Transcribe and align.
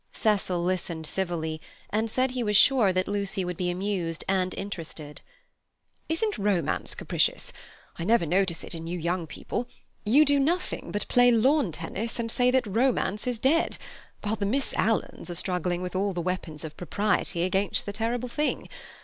Cecil 0.13 0.63
listened 0.63 1.05
civilly, 1.05 1.61
and 1.91 2.09
said 2.09 2.31
he 2.31 2.41
was 2.41 2.57
sure 2.57 2.91
that 2.91 3.07
Lucy 3.07 3.45
would 3.45 3.55
be 3.55 3.69
amused 3.69 4.23
and 4.27 4.51
interested. 4.55 5.21
"Isn't 6.09 6.39
Romance 6.39 6.95
capricious! 6.95 7.53
I 7.99 8.03
never 8.03 8.25
notice 8.25 8.63
it 8.63 8.73
in 8.73 8.87
you 8.87 8.97
young 8.97 9.27
people; 9.27 9.67
you 10.03 10.25
do 10.25 10.39
nothing 10.39 10.89
but 10.91 11.07
play 11.07 11.29
lawn 11.29 11.71
tennis, 11.71 12.17
and 12.17 12.31
say 12.31 12.49
that 12.49 12.65
romance 12.65 13.27
is 13.27 13.37
dead, 13.37 13.77
while 14.23 14.35
the 14.35 14.47
Miss 14.47 14.73
Alans 14.73 15.29
are 15.29 15.35
struggling 15.35 15.83
with 15.83 15.95
all 15.95 16.13
the 16.13 16.19
weapons 16.21 16.63
of 16.63 16.75
propriety 16.77 17.43
against 17.43 17.85
the 17.85 17.93
terrible 17.93 18.27
thing. 18.27 18.69